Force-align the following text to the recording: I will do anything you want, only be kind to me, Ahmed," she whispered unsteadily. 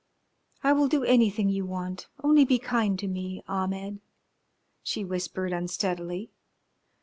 I 0.63 0.73
will 0.73 0.87
do 0.87 1.03
anything 1.03 1.49
you 1.49 1.63
want, 1.63 2.07
only 2.23 2.43
be 2.43 2.57
kind 2.57 2.97
to 2.97 3.07
me, 3.07 3.43
Ahmed," 3.47 3.99
she 4.81 5.05
whispered 5.05 5.53
unsteadily. 5.53 6.31